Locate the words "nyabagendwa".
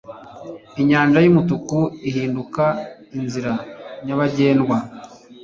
4.05-4.77